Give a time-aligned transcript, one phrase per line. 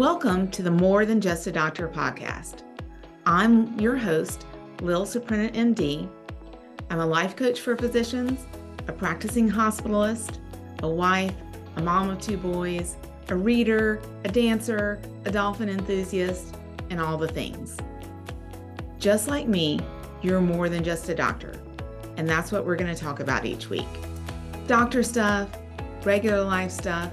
[0.00, 2.62] Welcome to the More Than Just a Doctor podcast.
[3.26, 4.46] I'm your host,
[4.80, 6.08] Lil Suprenant MD.
[6.88, 8.46] I'm a life coach for physicians,
[8.88, 10.38] a practicing hospitalist,
[10.82, 11.34] a wife,
[11.76, 12.96] a mom of two boys,
[13.28, 16.56] a reader, a dancer, a dolphin enthusiast,
[16.88, 17.76] and all the things.
[18.98, 19.80] Just like me,
[20.22, 21.60] you're more than just a doctor.
[22.16, 23.84] And that's what we're going to talk about each week
[24.66, 25.50] doctor stuff,
[26.06, 27.12] regular life stuff,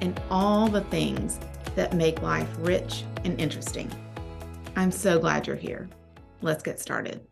[0.00, 1.40] and all the things
[1.78, 3.88] that make life rich and interesting.
[4.74, 5.88] I'm so glad you're here.
[6.42, 7.24] Let's get started.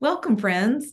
[0.00, 0.92] Welcome, friends.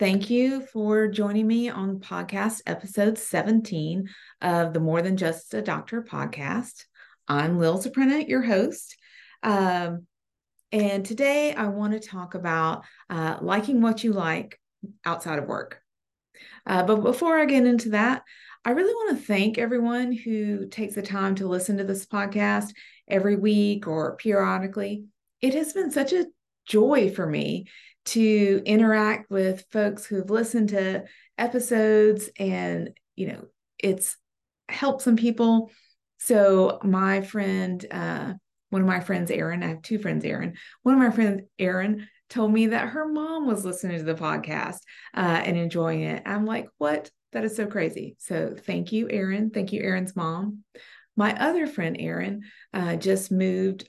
[0.00, 4.08] Thank you for joining me on podcast episode 17
[4.42, 6.86] of the More Than Just a Doctor podcast.
[7.28, 8.96] I'm Lil Suprenant, your host.
[9.44, 10.08] Um,
[10.72, 14.58] and today I want to talk about uh, liking what you like
[15.04, 15.80] outside of work.
[16.66, 18.24] Uh, but before I get into that,
[18.66, 22.72] I really want to thank everyone who takes the time to listen to this podcast
[23.06, 25.04] every week or periodically.
[25.40, 26.26] It has been such a
[26.66, 27.68] joy for me
[28.06, 31.04] to interact with folks who've listened to
[31.38, 33.44] episodes and, you know,
[33.78, 34.16] it's
[34.68, 35.70] helped some people.
[36.18, 38.32] So, my friend, uh,
[38.70, 40.56] one of my friends, Erin, I have two friends, Erin.
[40.82, 44.78] One of my friends, Erin, told me that her mom was listening to the podcast
[45.14, 46.24] uh, and enjoying it.
[46.26, 47.12] I'm like, what?
[47.32, 48.16] That is so crazy.
[48.18, 49.50] So thank you, Erin.
[49.50, 50.64] Thank you, Erin's mom.
[51.16, 53.86] My other friend, Erin, uh, just moved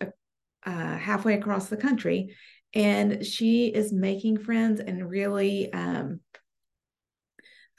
[0.66, 2.36] uh, halfway across the country
[2.74, 6.20] and she is making friends and really um,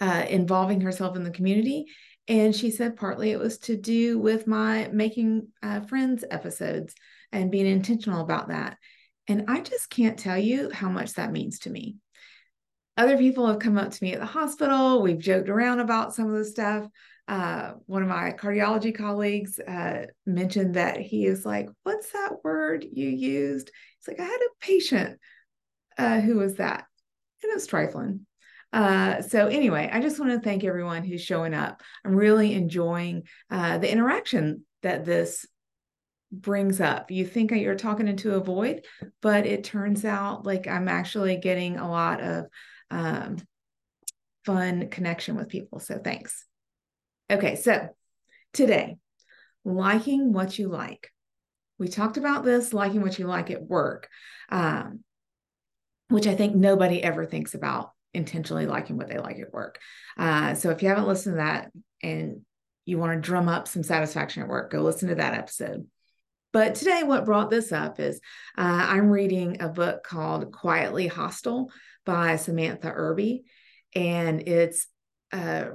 [0.01, 1.87] uh, involving herself in the community.
[2.27, 6.95] And she said partly it was to do with my making uh, friends episodes
[7.33, 8.77] and being intentional about that.
[9.29, 11.97] And I just can't tell you how much that means to me
[12.99, 15.01] other people have come up to me at the hospital.
[15.01, 16.87] We've joked around about some of the stuff.
[17.29, 22.85] Uh, one of my cardiology colleagues uh, mentioned that he is like, What's that word
[22.93, 23.71] you used?
[23.99, 25.19] It's like, I had a patient
[25.97, 26.85] uh, who was that.
[27.43, 28.27] And it was trifling.
[28.73, 31.83] Uh, so, anyway, I just want to thank everyone who's showing up.
[32.05, 35.47] I'm really enjoying uh, the interaction that this
[36.31, 37.11] brings up.
[37.11, 38.85] You think you're talking into a void,
[39.23, 42.47] but it turns out like I'm actually getting a lot of
[42.91, 43.39] um,
[44.45, 45.81] fun connection with people.
[45.81, 46.45] So thanks.
[47.31, 47.89] Okay, so
[48.53, 48.97] today,
[49.65, 51.11] liking what you like.
[51.79, 54.09] We talked about this, liking what you like at work,
[54.49, 55.05] um,
[56.09, 59.79] which I think nobody ever thinks about intentionally liking what they like at work.
[60.17, 61.71] Uh, so if you haven't listened to that
[62.03, 62.41] and
[62.85, 65.87] you want to drum up some satisfaction at work, go listen to that episode.
[66.53, 68.21] But today, what brought this up is
[68.57, 71.71] uh, I'm reading a book called Quietly Hostile
[72.07, 73.45] by Samantha Irby.
[73.95, 74.87] And it's
[75.33, 75.69] a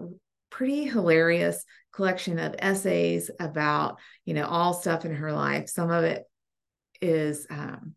[0.50, 1.64] pretty hilarious
[1.94, 5.70] collection of essays about, you know, all stuff in her life.
[5.70, 6.24] Some of it
[7.02, 7.94] is um,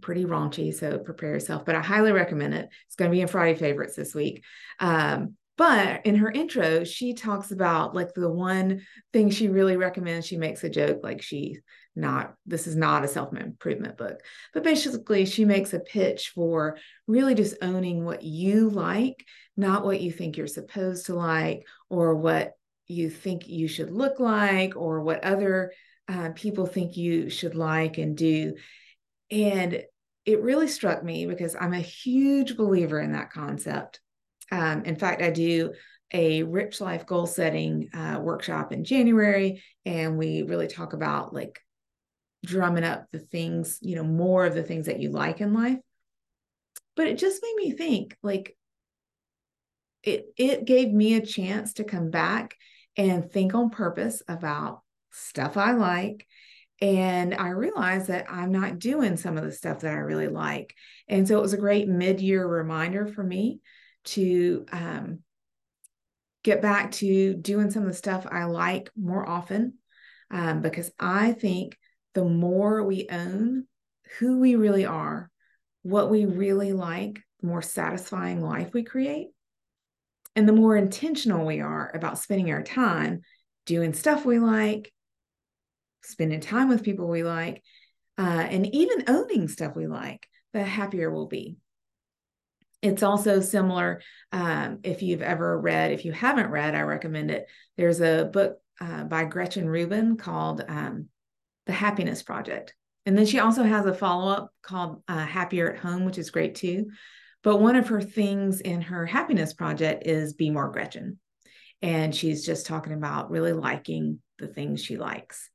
[0.00, 1.64] pretty raunchy, so prepare yourself.
[1.66, 2.68] But I highly recommend it.
[2.86, 4.44] It's going to be in Friday favorites this week.
[4.80, 8.82] Um, but in her intro, she talks about like the one
[9.12, 10.26] thing she really recommends.
[10.26, 11.58] She makes a joke like she
[11.98, 14.20] not this is not a self-improvement book.
[14.54, 19.24] But basically she makes a pitch for really just owning what you like
[19.56, 22.52] not what you think you're supposed to like or what
[22.86, 25.72] you think you should look like or what other
[26.06, 28.54] uh, people think you should like and do.
[29.30, 29.82] And
[30.28, 34.00] it really struck me because i'm a huge believer in that concept.
[34.52, 35.72] Um, in fact i do
[36.12, 41.60] a rich life goal setting uh, workshop in january and we really talk about like
[42.44, 45.78] drumming up the things, you know, more of the things that you like in life.
[46.96, 48.56] But it just made me think like
[50.02, 52.54] it it gave me a chance to come back
[52.96, 56.26] and think on purpose about stuff I like.
[56.80, 60.74] And I realized that I'm not doing some of the stuff that I really like.
[61.08, 63.60] And so it was a great mid year reminder for me
[64.04, 65.20] to um,
[66.42, 69.74] get back to doing some of the stuff I like more often
[70.30, 71.76] um, because I think
[72.18, 73.64] the more we own
[74.18, 75.30] who we really are,
[75.82, 79.28] what we really like, the more satisfying life we create.
[80.34, 83.20] And the more intentional we are about spending our time
[83.66, 84.92] doing stuff we like,
[86.02, 87.62] spending time with people we like,
[88.18, 91.54] uh, and even owning stuff we like, the happier we'll be.
[92.82, 97.46] It's also similar um, if you've ever read, if you haven't read, I recommend it.
[97.76, 101.10] There's a book uh, by Gretchen Rubin called um,
[101.68, 102.74] the Happiness Project.
[103.06, 106.30] And then she also has a follow up called uh, Happier at Home, which is
[106.30, 106.90] great too.
[107.44, 111.20] But one of her things in her happiness project is Be More Gretchen.
[111.80, 115.48] And she's just talking about really liking the things she likes.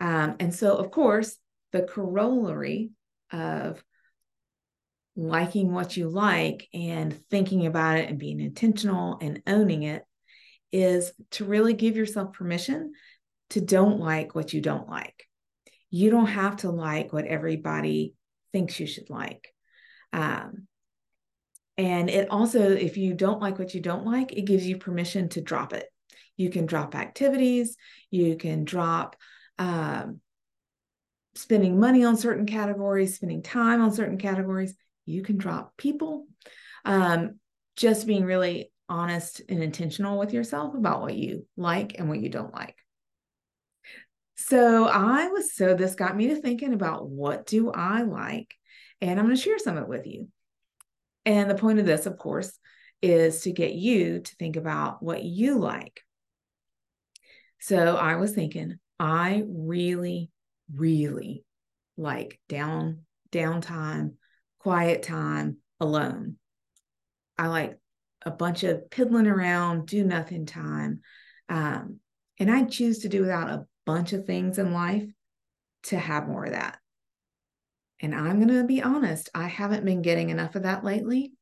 [0.00, 1.36] Um, and so, of course,
[1.72, 2.90] the corollary
[3.30, 3.82] of
[5.14, 10.04] liking what you like and thinking about it and being intentional and owning it
[10.72, 12.92] is to really give yourself permission
[13.50, 15.24] to don't like what you don't like.
[15.90, 18.14] You don't have to like what everybody
[18.52, 19.52] thinks you should like.
[20.12, 20.66] Um,
[21.78, 25.28] and it also, if you don't like what you don't like, it gives you permission
[25.30, 25.86] to drop it.
[26.36, 27.76] You can drop activities,
[28.10, 29.16] you can drop
[29.58, 30.20] um,
[31.34, 34.74] spending money on certain categories, spending time on certain categories.
[35.04, 36.26] You can drop people.
[36.84, 37.38] Um,
[37.76, 42.28] just being really honest and intentional with yourself about what you like and what you
[42.28, 42.76] don't like.
[44.36, 48.54] So I was so this got me to thinking about what do I like
[49.00, 50.28] and I'm going to share some of it with you.
[51.24, 52.58] And the point of this of course
[53.02, 56.00] is to get you to think about what you like.
[57.60, 60.30] So I was thinking I really
[60.72, 61.44] really
[61.96, 63.02] like down
[63.32, 64.14] downtime,
[64.58, 66.36] quiet time alone.
[67.38, 67.78] I like
[68.22, 71.00] a bunch of piddling around, do nothing time.
[71.48, 72.00] Um,
[72.38, 75.08] and I choose to do without a bunch of things in life
[75.84, 76.78] to have more of that.
[78.00, 81.32] And I'm going to be honest, I haven't been getting enough of that lately.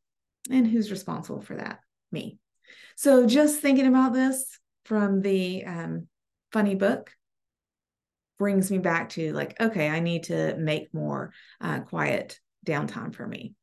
[0.50, 1.81] And who's responsible for that?
[2.12, 2.38] Me.
[2.96, 6.06] So just thinking about this from the um,
[6.52, 7.11] funny book
[8.38, 13.26] brings me back to like, okay, I need to make more uh, quiet downtime for
[13.26, 13.55] me.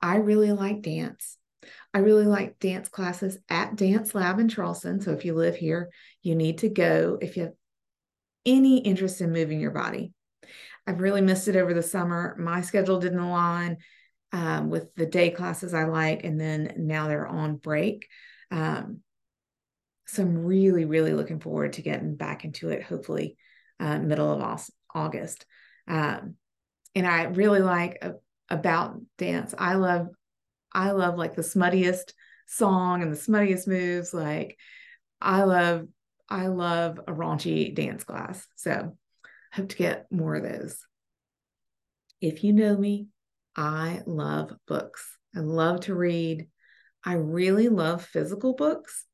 [0.00, 1.36] I really like dance.
[1.92, 5.00] I really like dance classes at Dance Lab in Charleston.
[5.00, 5.90] So if you live here,
[6.22, 7.54] you need to go if you
[8.46, 10.12] any interest in moving your body.
[10.86, 12.36] I've really missed it over the summer.
[12.38, 13.78] My schedule didn't align
[14.32, 18.08] um, with the day classes I like, and then now they're on break.
[18.50, 19.00] Um,
[20.06, 23.36] so I'm really, really looking forward to getting back into it, hopefully,
[23.78, 25.46] uh, middle of August.
[25.86, 26.34] Um,
[26.94, 28.12] and I really like uh,
[28.48, 29.54] about dance.
[29.56, 30.08] I love
[30.72, 32.12] I love like the smuttiest
[32.46, 34.12] song and the smuttiest moves.
[34.14, 34.56] Like
[35.20, 35.86] I love,
[36.30, 38.46] I love a raunchy dance class.
[38.56, 38.96] So
[39.52, 40.78] hope to get more of those.
[42.20, 43.08] If you know me,
[43.56, 45.16] I love books.
[45.34, 46.48] I love to read.
[47.04, 49.04] I really love physical books.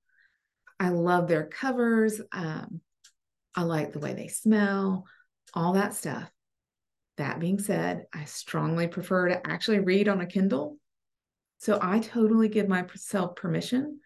[0.79, 2.21] I love their covers.
[2.33, 2.81] Um,
[3.55, 5.07] I like the way they smell,
[5.55, 6.31] all that stuff.
[7.17, 10.77] That being said, I strongly prefer to actually read on a Kindle
[11.59, 14.01] so I totally give myself permission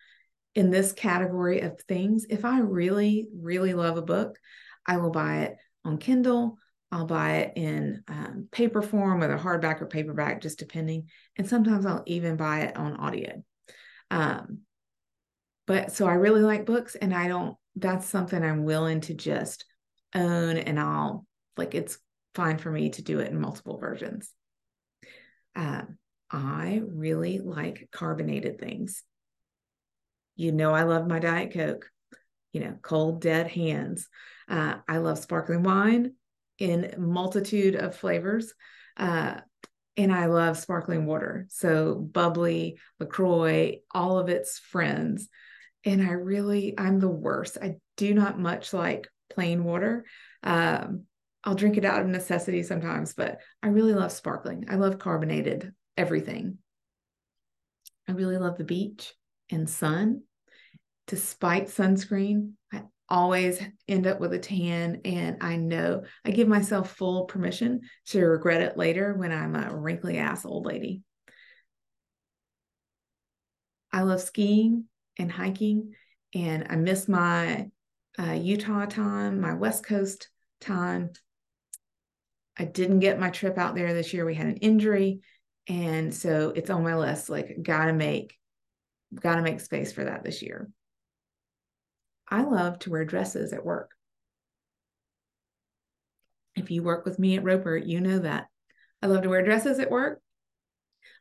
[0.54, 2.26] in this category of things.
[2.28, 4.38] If I really, really love a book,
[4.86, 6.58] I will buy it on Kindle.
[6.92, 11.08] I'll buy it in um, paper form, whether hardback or paperback, just depending.
[11.36, 13.44] And sometimes I'll even buy it on audio.
[14.10, 14.60] Um,
[15.66, 19.64] but so I really like books, and I don't, that's something I'm willing to just
[20.16, 21.26] own, and I'll
[21.56, 21.96] like it's
[22.34, 24.32] fine for me to do it in multiple versions.
[25.54, 25.98] Um,
[26.30, 29.04] I really like carbonated things.
[30.40, 31.90] You know, I love my Diet Coke,
[32.54, 34.08] you know, cold, dead hands.
[34.48, 36.14] Uh, I love sparkling wine
[36.58, 38.54] in multitude of flavors.
[38.96, 39.34] Uh,
[39.98, 41.44] and I love sparkling water.
[41.50, 45.28] So bubbly, LaCroix, all of its friends.
[45.84, 47.58] And I really, I'm the worst.
[47.60, 50.06] I do not much like plain water.
[50.42, 51.02] Um,
[51.44, 54.68] I'll drink it out of necessity sometimes, but I really love sparkling.
[54.70, 56.56] I love carbonated everything.
[58.08, 59.12] I really love the beach
[59.50, 60.22] and sun.
[61.10, 66.92] Despite sunscreen, I always end up with a tan, and I know I give myself
[66.92, 71.02] full permission to regret it later when I'm a wrinkly ass old lady.
[73.92, 74.84] I love skiing
[75.18, 75.96] and hiking,
[76.32, 77.70] and I miss my
[78.16, 80.28] uh, Utah time, my West Coast
[80.60, 81.10] time.
[82.56, 84.24] I didn't get my trip out there this year.
[84.24, 85.22] We had an injury,
[85.66, 88.38] and so it's on my list like gotta make
[89.12, 90.70] gotta make space for that this year
[92.30, 93.90] i love to wear dresses at work.
[96.56, 98.46] If you work with me at roper you know that.
[99.02, 100.20] I love to wear dresses at work.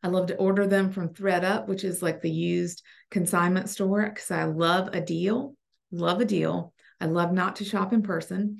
[0.03, 4.31] I love to order them from thredUP which is like the used consignment store because
[4.31, 5.55] i love a deal
[5.91, 6.73] love a deal.
[6.99, 8.59] I love not to shop in person.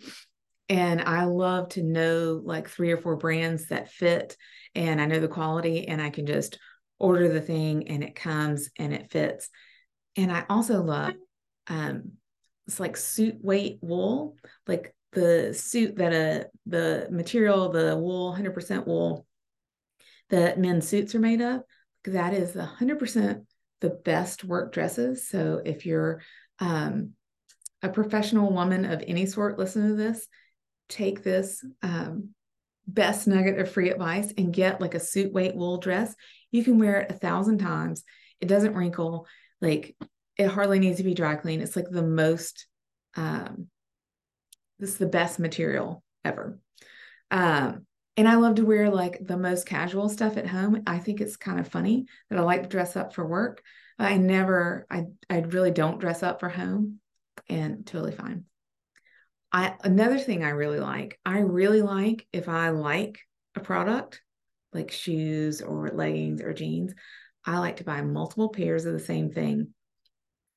[0.67, 4.37] And I love to know like three or four brands that fit
[4.75, 6.59] and I know the quality and I can just
[6.99, 9.49] order the thing and it comes and it fits.
[10.15, 11.13] And I also love
[11.67, 12.11] um
[12.69, 18.31] it's like suit weight wool, like the suit that a uh, the material, the wool,
[18.31, 19.25] 100% wool
[20.29, 21.63] that men's suits are made of.
[22.03, 23.43] That is 100%
[23.81, 25.27] the best work dresses.
[25.27, 26.21] So if you're
[26.59, 27.13] um,
[27.81, 30.27] a professional woman of any sort, listen to this
[30.89, 32.29] take this um,
[32.85, 36.13] best nugget of free advice and get like a suit weight wool dress,
[36.51, 38.03] you can wear it a thousand times.
[38.39, 39.25] It doesn't wrinkle.
[39.59, 39.95] Like
[40.39, 41.59] it hardly needs to be dry clean.
[41.59, 42.65] It's like the most,
[43.15, 43.67] um,
[44.79, 46.57] this is the best material ever.
[47.29, 50.83] Um, and I love to wear like the most casual stuff at home.
[50.87, 53.61] I think it's kind of funny that I like to dress up for work.
[53.99, 57.01] I never, I, I really don't dress up for home
[57.49, 58.45] and totally fine.
[59.51, 63.19] I another thing I really like, I really like if I like
[63.55, 64.21] a product
[64.71, 66.93] like shoes or leggings or jeans,
[67.45, 69.73] I like to buy multiple pairs of the same thing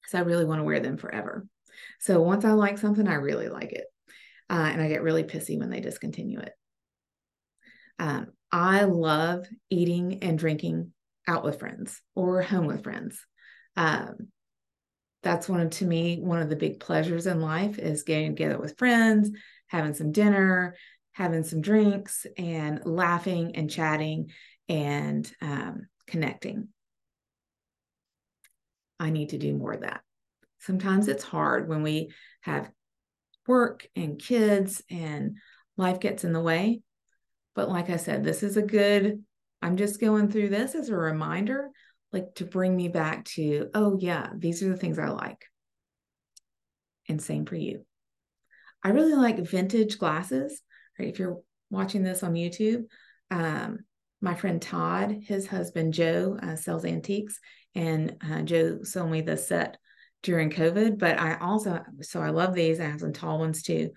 [0.02, 1.46] because I really want to wear them forever.
[2.00, 3.84] So once I like something, I really like it.
[4.50, 6.52] Uh, and I get really pissy when they discontinue it.
[7.98, 10.92] Um, I love eating and drinking
[11.26, 13.24] out with friends or home with friends.
[13.76, 14.28] Um,
[15.22, 18.58] that's one of to me one of the big pleasures in life is getting together
[18.58, 19.30] with friends
[19.68, 20.74] having some dinner
[21.12, 24.30] having some drinks and laughing and chatting
[24.68, 26.68] and um, connecting
[29.02, 30.00] i need to do more of that
[30.60, 32.70] sometimes it's hard when we have
[33.46, 35.36] work and kids and
[35.76, 36.80] life gets in the way
[37.54, 39.22] but like i said this is a good
[39.60, 41.70] i'm just going through this as a reminder
[42.12, 45.46] like to bring me back to, oh, yeah, these are the things I like.
[47.08, 47.84] And same for you.
[48.82, 50.62] I really like vintage glasses.
[50.98, 51.08] Right?
[51.08, 51.40] If you're
[51.70, 52.84] watching this on YouTube,
[53.30, 53.80] um,
[54.20, 57.40] my friend Todd, his husband Joe, uh, sells antiques,
[57.74, 59.78] and uh, Joe sold me the set
[60.22, 60.98] during COVID.
[60.98, 62.80] But I also, so I love these.
[62.80, 63.90] I have some tall ones too.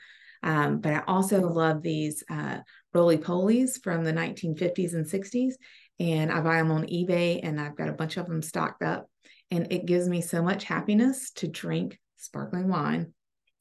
[0.44, 2.60] Um, but I also love these uh,
[2.94, 5.53] roly polies from the 1950s and 60s
[6.00, 9.10] and I buy them on eBay and I've got a bunch of them stocked up.
[9.51, 13.13] And it gives me so much happiness to drink sparkling wine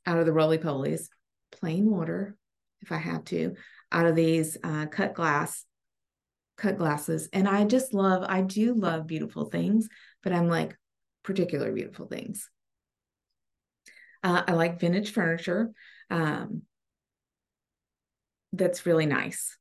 [0.06, 1.08] out of the roly polies,
[1.52, 2.36] plain water,
[2.80, 3.54] if I have to,
[3.92, 5.64] out of these uh, cut glass,
[6.56, 7.28] cut glasses.
[7.32, 9.88] And I just love, I do love beautiful things,
[10.22, 10.76] but I'm like
[11.22, 12.48] particular beautiful things.
[14.22, 15.72] Uh, I like vintage furniture.
[16.10, 16.62] Um,
[18.52, 19.56] that's really nice.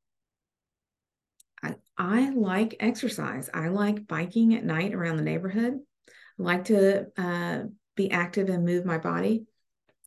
[1.64, 3.50] I, I like exercise.
[3.54, 5.80] I like biking at night around the neighborhood.
[6.08, 7.64] I like to uh,
[7.96, 9.46] be active and move my body.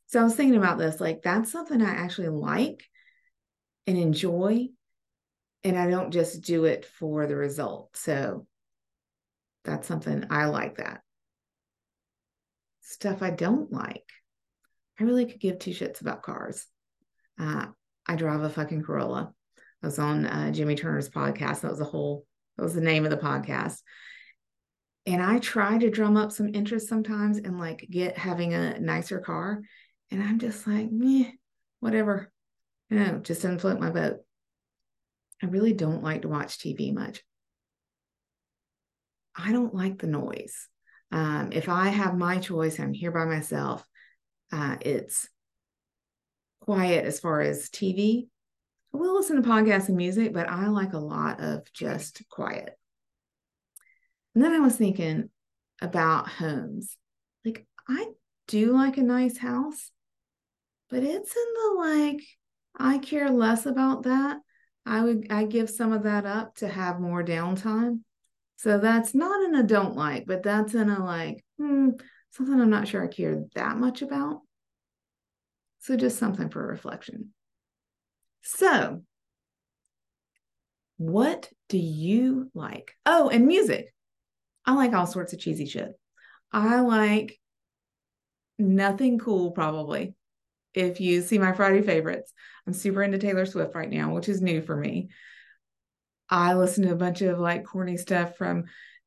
[0.08, 2.84] So I was thinking about this like, that's something I actually like
[3.86, 4.68] and enjoy.
[5.64, 7.96] And I don't just do it for the result.
[7.96, 8.46] So
[9.64, 11.00] that's something I like that.
[12.82, 14.04] Stuff I don't like.
[14.98, 16.66] I really could give two shits about cars.
[17.38, 17.66] Uh,
[18.06, 19.32] I drive a fucking Corolla.
[19.82, 21.60] I was on uh, Jimmy Turner's podcast.
[21.60, 22.24] That was the whole,
[22.56, 23.80] that was the name of the podcast.
[25.04, 29.20] And I try to drum up some interest sometimes and like get having a nicer
[29.20, 29.62] car.
[30.10, 31.30] And I'm just like, meh,
[31.80, 32.30] whatever.
[32.90, 34.18] You know, just didn't float my boat.
[35.42, 37.22] I really don't like to watch TV much.
[39.36, 40.68] I don't like the noise.
[41.12, 43.86] Um, if I have my choice, I'm here by myself.
[44.50, 45.28] Uh, it's
[46.60, 48.28] quiet as far as TV,
[48.92, 52.76] I will listen to podcasts and music, but I like a lot of just quiet.
[54.34, 55.30] And then I was thinking
[55.80, 56.96] about homes.
[57.44, 58.06] Like, I
[58.48, 59.90] do like a nice house,
[60.90, 62.22] but it's in the like,
[62.76, 64.38] I care less about that.
[64.86, 68.00] I would, I give some of that up to have more downtime.
[68.56, 71.90] So that's not in a don't like, but that's in a like, hmm,
[72.30, 74.40] something I'm not sure I care that much about.
[75.80, 77.32] So just something for reflection.
[78.42, 79.02] So,
[80.98, 82.94] what do you like?
[83.04, 83.92] Oh, and music.
[84.64, 85.92] I like all sorts of cheesy shit.
[86.52, 87.38] I like
[88.58, 90.14] nothing cool, probably.
[90.76, 92.32] If you see my Friday favorites,
[92.66, 95.08] I'm super into Taylor Swift right now, which is new for me.
[96.28, 98.64] I listen to a bunch of like corny stuff from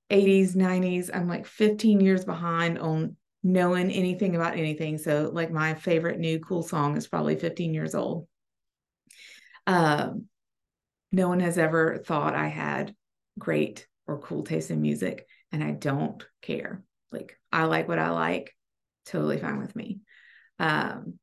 [0.10, 1.12] 80s, 90s.
[1.14, 4.98] I'm like 15 years behind on knowing anything about anything.
[4.98, 8.28] So, like, my favorite new cool song is probably 15 years old.
[9.68, 10.26] Um,
[11.12, 12.96] no one has ever thought I had
[13.38, 16.84] great or cool taste in music, and I don't care.
[17.12, 18.56] Like, I like what I like,
[19.06, 20.00] totally fine with me.
[20.58, 21.20] Um,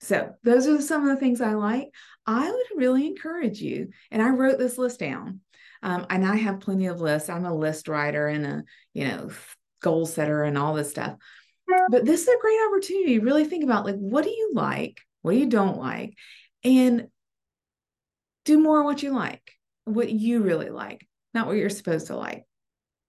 [0.00, 1.88] so, those are some of the things I like.
[2.26, 5.40] I would really encourage you, and I wrote this list down.
[5.82, 7.30] Um, and I have plenty of lists.
[7.30, 9.30] I'm a list writer and a, you know,
[9.82, 11.16] goal setter and all this stuff.
[11.88, 13.18] But this is a great opportunity.
[13.18, 15.00] to Really think about like, what do you like?
[15.22, 16.14] What do you don't like?
[16.64, 17.08] And
[18.44, 19.52] do more of what you like,
[19.84, 22.44] what you really like, not what you're supposed to like.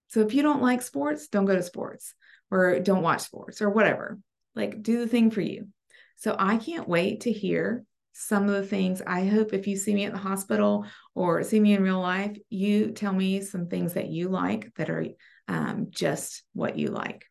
[0.08, 2.14] So if you don't like sports, don't go to sports
[2.50, 4.20] or don't watch sports or whatever.
[4.56, 5.68] Like do the thing for you.
[6.18, 9.02] So I can't wait to hear some of the things.
[9.06, 12.38] I hope if you see me at the hospital or see me in real life,
[12.50, 15.06] you tell me some things that you like that are
[15.48, 17.26] um, just what you like.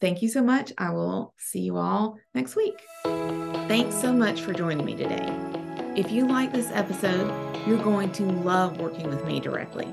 [0.00, 0.72] Thank you so much.
[0.76, 2.80] I will see you all next week.
[3.04, 5.32] Thanks so much for joining me today.
[5.94, 7.30] If you like this episode,
[7.66, 9.88] you're going to love working with me directly.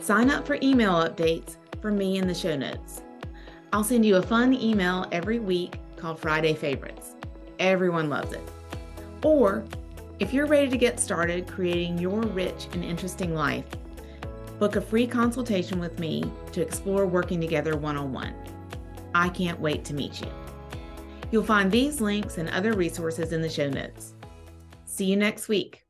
[0.00, 3.02] Sign up for email updates from me in the show notes.
[3.72, 6.99] I'll send you a fun email every week called Friday Favorites.
[7.60, 8.42] Everyone loves it.
[9.22, 9.64] Or
[10.18, 13.66] if you're ready to get started creating your rich and interesting life,
[14.58, 18.34] book a free consultation with me to explore working together one on one.
[19.14, 20.28] I can't wait to meet you.
[21.30, 24.14] You'll find these links and other resources in the show notes.
[24.86, 25.84] See you next week.